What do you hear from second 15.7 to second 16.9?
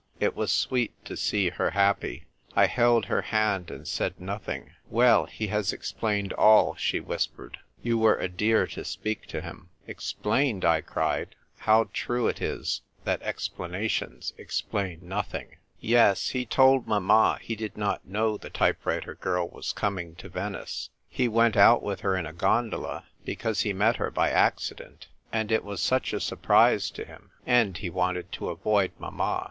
"Yes, he told